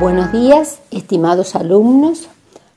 Buenos 0.00 0.32
días, 0.32 0.80
estimados 0.90 1.54
alumnos. 1.54 2.26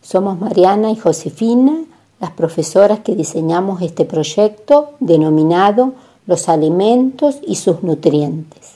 Somos 0.02 0.42
Mariana 0.42 0.92
y 0.92 0.98
Josefina, 0.98 1.86
las 2.20 2.32
profesoras 2.32 3.00
que 3.00 3.16
diseñamos 3.16 3.82
este 3.82 4.04
proyecto 4.04 4.90
denominado 5.00 5.94
Los 6.28 6.50
alimentos 6.50 7.38
y 7.48 7.56
sus 7.56 7.82
nutrientes. 7.82 8.74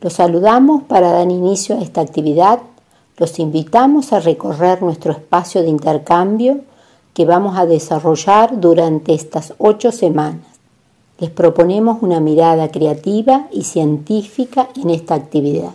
Los 0.00 0.12
saludamos 0.12 0.84
para 0.84 1.10
dar 1.10 1.28
inicio 1.28 1.76
a 1.76 1.82
esta 1.82 2.00
actividad. 2.00 2.60
Los 3.16 3.40
invitamos 3.40 4.12
a 4.12 4.20
recorrer 4.20 4.80
nuestro 4.80 5.10
espacio 5.10 5.62
de 5.62 5.68
intercambio 5.68 6.60
que 7.14 7.24
vamos 7.24 7.58
a 7.58 7.66
desarrollar 7.66 8.60
durante 8.60 9.12
estas 9.12 9.54
ocho 9.58 9.90
semanas. 9.90 10.46
Les 11.18 11.30
proponemos 11.30 11.98
una 12.02 12.20
mirada 12.20 12.68
creativa 12.68 13.48
y 13.50 13.64
científica 13.64 14.68
en 14.76 14.90
esta 14.90 15.16
actividad. 15.16 15.72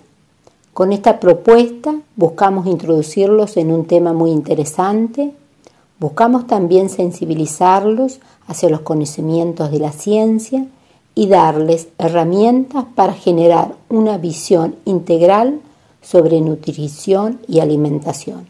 Con 0.74 0.92
esta 0.92 1.20
propuesta 1.20 1.94
buscamos 2.16 2.66
introducirlos 2.66 3.58
en 3.58 3.72
un 3.72 3.86
tema 3.86 4.12
muy 4.12 4.32
interesante, 4.32 5.32
buscamos 6.00 6.48
también 6.48 6.90
sensibilizarlos 6.90 8.20
hacia 8.48 8.70
los 8.70 8.82
conocimientos 8.82 9.70
de 9.70 9.78
la 9.78 9.92
ciencia 9.92 10.66
y 11.14 11.28
darles 11.28 11.90
herramientas 12.00 12.86
para 12.96 13.14
generar 13.14 13.76
una 13.88 14.18
visión 14.18 14.76
integral 14.86 15.60
sobre 16.02 16.42
nutrición 16.42 17.40
y 17.48 17.60
alimentación. 17.60 18.48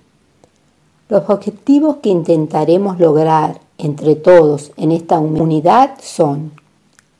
Los 1.09 1.29
objetivos 1.29 1.97
que 1.97 2.07
intentaremos 2.07 3.01
lograr 3.01 3.59
entre 3.77 4.15
todos 4.15 4.71
en 4.77 4.93
esta 4.93 5.19
unidad 5.19 5.95
son 6.01 6.53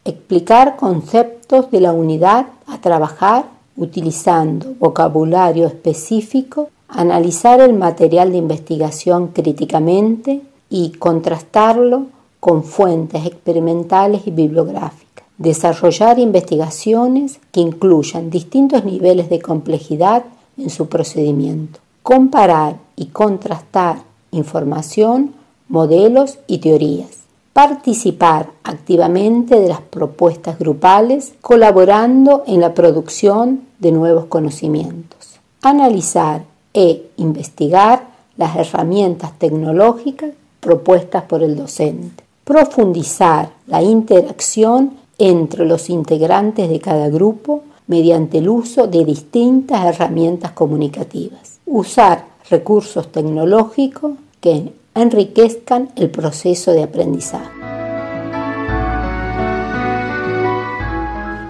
explicar 0.06 0.78
conceptos 0.78 1.70
de 1.72 1.82
la 1.82 1.92
unidad 1.92 2.48
a 2.68 2.80
trabajar 2.80 3.52
utilizando 3.76 4.76
vocabulario 4.80 5.68
específico, 5.68 6.70
analizar 6.88 7.60
el 7.62 7.74
material 7.74 8.32
de 8.32 8.38
investigación 8.38 9.30
críticamente 9.30 10.42
y 10.70 10.92
contrastarlo 10.92 12.08
con 12.40 12.64
fuentes 12.64 13.26
experimentales 13.26 14.28
y 14.28 14.32
bibliográficas. 14.32 15.26
Desarrollar 15.38 16.20
investigaciones 16.20 17.40
que 17.52 17.62
incluyan 17.62 18.30
distintos 18.30 18.86
niveles 18.86 19.30
de 19.30 19.42
complejidad 19.42 20.24
en 20.58 20.70
su 20.70 20.88
procedimiento. 20.88 21.80
Comparar 22.04 22.78
y 22.96 23.08
contrastar 23.08 23.98
información, 24.32 25.34
modelos 25.68 26.38
y 26.48 26.60
teorías 26.60 27.24
participar 27.54 28.50
activamente 28.64 29.60
de 29.60 29.70
las 29.70 29.82
propuestas 29.82 30.58
grupales, 30.58 31.34
colaborando 31.40 32.44
en 32.48 32.60
la 32.60 32.74
producción 32.74 33.62
de 33.84 33.92
nuevos 33.92 34.26
conocimientos, 34.26 35.40
analizar 35.62 36.46
e 36.74 37.12
investigar 37.18 38.08
las 38.38 38.56
herramientas 38.56 39.38
tecnológicas 39.38 40.32
propuestas 40.60 41.24
por 41.24 41.44
el 41.44 41.56
docente, 41.56 42.24
profundizar 42.44 43.50
la 43.68 43.84
interacción 43.84 44.94
entre 45.20 45.66
los 45.66 45.90
integrantes 45.90 46.70
de 46.70 46.80
cada 46.80 47.10
grupo 47.10 47.64
mediante 47.86 48.40
el 48.40 48.50
uso 48.50 48.88
de 48.88 49.04
distintas 49.06 49.86
herramientas 49.86 50.52
comunicativas, 50.52 51.60
usar 51.66 52.26
recursos 52.50 53.12
tecnológicos 53.12 54.14
que 54.40 54.74
enriquezcan 54.96 55.90
el 55.96 56.10
proceso 56.10 56.72
de 56.72 56.84
aprendizaje. 56.84 57.52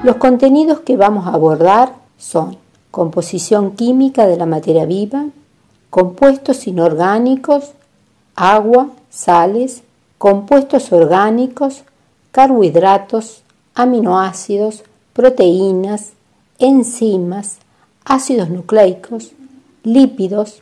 Los 0.03 0.17
contenidos 0.17 0.81
que 0.81 0.97
vamos 0.97 1.27
a 1.27 1.33
abordar 1.33 2.02
son 2.23 2.57
composición 2.89 3.75
química 3.75 4.27
de 4.27 4.37
la 4.37 4.45
materia 4.45 4.85
viva, 4.85 5.25
compuestos 5.89 6.67
inorgánicos, 6.67 7.71
agua, 8.35 8.89
sales, 9.09 9.83
compuestos 10.17 10.91
orgánicos, 10.91 11.83
carbohidratos, 12.31 13.43
aminoácidos, 13.75 14.83
proteínas, 15.11 16.13
enzimas, 16.59 17.57
ácidos 18.05 18.49
nucleicos, 18.49 19.31
lípidos, 19.83 20.61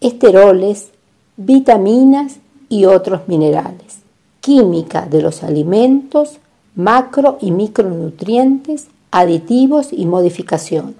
esteroles, 0.00 0.90
vitaminas 1.36 2.36
y 2.68 2.84
otros 2.84 3.26
minerales, 3.28 4.00
química 4.40 5.06
de 5.06 5.22
los 5.22 5.42
alimentos, 5.42 6.38
macro 6.74 7.38
y 7.40 7.50
micronutrientes, 7.50 8.88
aditivos 9.10 9.88
y 9.92 10.06
modificaciones. 10.06 10.96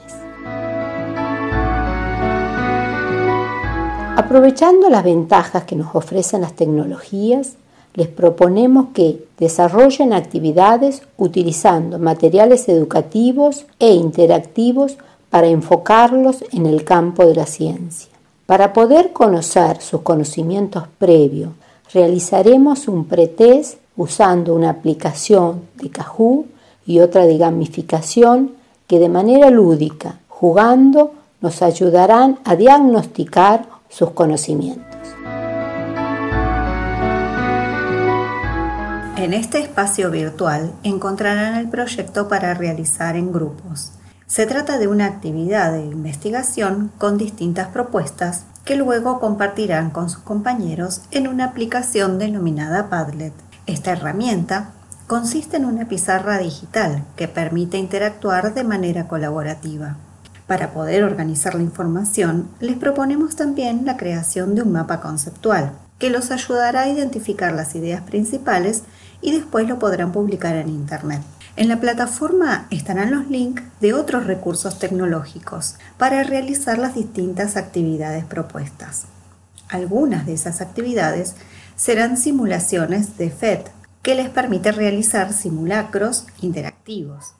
Aprovechando 4.16 4.91
las 4.91 5.04
ventajas 5.04 5.64
que 5.64 5.76
nos 5.76 5.94
ofrecen 5.94 6.41
las 6.41 6.54
tecnologías, 6.54 7.54
les 7.94 8.08
proponemos 8.08 8.88
que 8.92 9.24
desarrollen 9.38 10.12
actividades 10.12 11.02
utilizando 11.16 11.98
materiales 11.98 12.68
educativos 12.68 13.66
e 13.78 13.92
interactivos 13.92 14.98
para 15.30 15.48
enfocarlos 15.48 16.44
en 16.52 16.66
el 16.66 16.84
campo 16.84 17.26
de 17.26 17.34
la 17.34 17.47
ciencia. 17.47 18.10
Para 18.47 18.72
poder 18.72 19.12
conocer 19.12 19.80
sus 19.80 20.02
conocimientos 20.02 20.84
previos, 20.98 21.50
realizaremos 21.92 22.88
un 22.88 23.04
pretest 23.04 23.78
usando 23.97 24.54
una 24.54 24.70
aplicación 24.70 25.62
de 25.74 25.91
Kahoot 25.91 26.47
y 26.88 27.00
otra 27.00 27.26
de 27.26 27.37
gamificación 27.37 28.53
que 28.87 28.99
de 28.99 29.10
manera 29.10 29.50
lúdica, 29.50 30.21
jugando, 30.26 31.12
nos 31.43 31.60
ayudarán 31.60 32.38
a 32.47 32.56
diagnosticar 32.56 33.66
sus 33.91 34.12
conocimientos. 34.12 34.87
En 39.19 39.34
este 39.34 39.60
espacio 39.60 40.10
virtual 40.10 40.72
encontrarán 40.82 41.56
el 41.56 41.69
proyecto 41.69 42.27
para 42.27 42.54
realizar 42.54 43.16
en 43.16 43.32
grupos. 43.32 43.93
Se 44.27 44.47
trata 44.47 44.78
de 44.78 44.88
una 44.88 45.04
actividad 45.04 45.72
de 45.72 45.84
investigación 45.84 46.91
con 46.97 47.19
distintas 47.19 47.69
propuestas 47.69 48.44
que 48.65 48.77
luego 48.77 49.21
compartirán 49.21 49.91
con 49.91 50.09
sus 50.09 50.22
compañeros 50.22 51.03
en 51.10 51.28
una 51.28 51.44
aplicación 51.44 52.19
denominada 52.19 52.88
Padlet. 52.88 53.34
Esta 53.66 53.93
herramienta 53.93 54.71
consiste 55.08 55.56
en 55.56 55.64
una 55.64 55.88
pizarra 55.88 56.36
digital 56.36 57.02
que 57.16 57.28
permite 57.28 57.78
interactuar 57.78 58.52
de 58.52 58.62
manera 58.62 59.08
colaborativa. 59.08 59.96
Para 60.46 60.72
poder 60.72 61.02
organizar 61.02 61.54
la 61.54 61.62
información, 61.62 62.48
les 62.60 62.76
proponemos 62.76 63.34
también 63.34 63.86
la 63.86 63.97
creación 63.97 64.54
de 64.54 64.62
un 64.62 64.70
mapa 64.70 65.00
conceptual, 65.00 65.72
que 65.98 66.10
los 66.10 66.30
ayudará 66.30 66.82
a 66.82 66.88
identificar 66.88 67.54
las 67.54 67.74
ideas 67.74 68.02
principales 68.02 68.82
y 69.22 69.32
después 69.32 69.66
lo 69.66 69.78
podrán 69.78 70.12
publicar 70.12 70.56
en 70.56 70.68
Internet. 70.68 71.22
En 71.56 71.68
la 71.68 71.80
plataforma 71.80 72.66
estarán 72.70 73.10
los 73.10 73.28
links 73.28 73.62
de 73.80 73.94
otros 73.94 74.26
recursos 74.26 74.78
tecnológicos 74.78 75.76
para 75.97 76.22
realizar 76.22 76.76
las 76.76 76.94
distintas 76.94 77.56
actividades 77.56 78.26
propuestas. 78.26 79.06
Algunas 79.70 80.26
de 80.26 80.34
esas 80.34 80.60
actividades 80.60 81.34
serán 81.76 82.18
simulaciones 82.18 83.16
de 83.16 83.30
FED, 83.30 83.60
que 84.03 84.14
les 84.14 84.28
permite 84.28 84.72
realizar 84.72 85.32
simulacros 85.32 86.26
interactivos. 86.41 87.34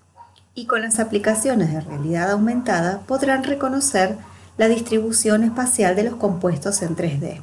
Y 0.54 0.66
con 0.66 0.82
las 0.82 0.98
aplicaciones 0.98 1.72
de 1.72 1.80
realidad 1.80 2.30
aumentada 2.30 3.00
podrán 3.06 3.44
reconocer 3.44 4.16
la 4.56 4.69
distribución 4.69 5.44
espacial 5.44 5.94
de 5.94 6.04
los 6.04 6.16
compuestos 6.16 6.82
en 6.82 6.96
3D. 6.96 7.41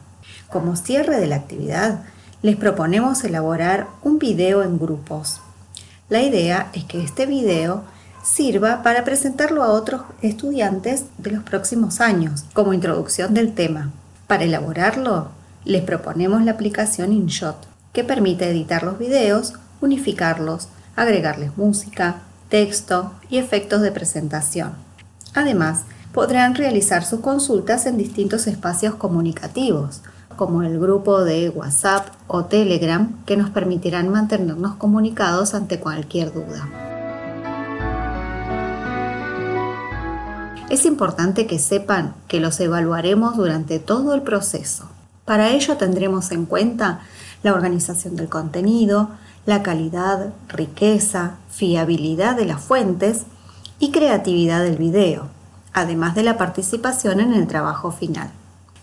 Como 0.49 0.75
cierre 0.75 1.19
de 1.19 1.27
la 1.27 1.37
actividad, 1.37 2.03
les 2.41 2.57
proponemos 2.57 3.23
elaborar 3.23 3.87
un 4.03 4.19
video 4.19 4.63
en 4.63 4.77
grupos 4.77 5.41
la 6.07 6.21
idea 6.21 6.69
es 6.73 6.83
que 6.83 7.01
este 7.01 7.25
video 7.25 7.83
sirva 8.23 8.83
para 8.83 9.03
presentarlo 9.03 9.63
a 9.63 9.71
otros 9.71 10.03
estudiantes 10.21 11.05
de 11.17 11.31
los 11.31 11.43
próximos 11.43 11.99
años 11.99 12.45
como 12.53 12.73
introducción 12.73 13.33
del 13.33 13.55
tema. 13.55 13.91
Para 14.27 14.43
elaborarlo, 14.43 15.29
les 15.63 15.81
proponemos 15.81 16.43
la 16.43 16.51
aplicación 16.51 17.11
InShot, 17.11 17.55
que 17.95 18.03
permite 18.03 18.49
editar 18.49 18.83
los 18.83 18.99
videos, 18.99 19.53
unificarlos, 19.79 20.67
agregarles 20.97 21.57
música, 21.57 22.17
texto 22.49 23.13
y 23.29 23.37
efectos 23.37 23.81
de 23.81 23.91
presentación. 23.93 24.73
Además, 25.33 25.83
podrán 26.13 26.55
realizar 26.55 27.05
sus 27.05 27.21
consultas 27.21 27.85
en 27.85 27.97
distintos 27.97 28.47
espacios 28.47 28.95
comunicativos, 28.95 30.01
como 30.35 30.61
el 30.61 30.77
grupo 30.77 31.23
de 31.23 31.49
WhatsApp 31.49 32.07
o 32.27 32.43
Telegram 32.43 33.23
que 33.25 33.37
nos 33.37 33.49
permitirán 33.49 34.09
mantenernos 34.09 34.75
comunicados 34.75 35.53
ante 35.53 35.79
cualquier 35.79 36.33
duda. 36.33 36.67
Es 40.69 40.85
importante 40.85 41.47
que 41.47 41.59
sepan 41.59 42.13
que 42.27 42.41
los 42.41 42.59
evaluaremos 42.59 43.37
durante 43.37 43.79
todo 43.79 44.13
el 44.13 44.21
proceso. 44.21 44.89
Para 45.23 45.49
ello 45.51 45.77
tendremos 45.77 46.31
en 46.31 46.45
cuenta 46.45 47.01
la 47.43 47.53
organización 47.53 48.15
del 48.15 48.29
contenido, 48.29 49.09
la 49.45 49.61
calidad, 49.63 50.33
riqueza, 50.47 51.35
fiabilidad 51.49 52.35
de 52.35 52.45
las 52.45 52.61
fuentes 52.61 53.23
y 53.79 53.91
creatividad 53.91 54.63
del 54.63 54.77
video, 54.77 55.27
además 55.73 56.15
de 56.15 56.23
la 56.23 56.37
participación 56.37 57.19
en 57.19 57.33
el 57.33 57.47
trabajo 57.47 57.91
final. 57.91 58.31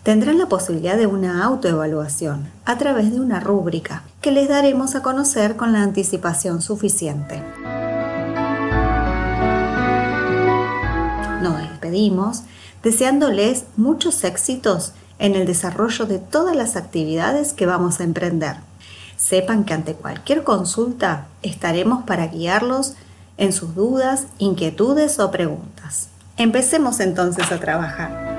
Tendrán 0.03 0.39
la 0.39 0.47
posibilidad 0.47 0.97
de 0.97 1.07
una 1.07 1.45
autoevaluación 1.45 2.51
a 2.65 2.77
través 2.77 3.13
de 3.13 3.21
una 3.21 3.39
rúbrica 3.39 4.03
que 4.21 4.33
les 4.33 4.49
daremos 4.49 4.95
a 4.97 5.03
conocer 5.03 5.57
con 5.57 5.73
la 5.73 5.83
anticipación 5.83 6.61
suficiente. 6.61 7.43
Nos 11.41 11.59
despedimos 11.59 12.43
deseándoles 12.83 13.65
muchos 13.77 14.25
éxitos 14.25 14.93
en 15.23 15.37
el 15.37 15.47
desarrollo 15.47 16.05
de 16.07 16.19
todas 16.19 16.57
las 16.57 16.75
actividades 16.75 17.53
que 17.53 17.65
vamos 17.65 18.01
a 18.01 18.05
emprender. 18.05 18.57
Sepan 19.17 19.65
que 19.65 19.73
ante 19.73 19.95
cualquier 19.95 20.43
consulta 20.43 21.29
estaremos 21.43 22.03
para 22.03 22.27
guiarlos 22.27 22.95
en 23.39 23.53
sus 23.53 23.77
dudas, 23.77 24.27
inquietudes 24.39 25.21
o 25.21 25.31
preguntas. 25.31 26.09
Empecemos 26.37 26.99
entonces 26.99 27.53
a 27.53 27.61
trabajar. 27.61 28.32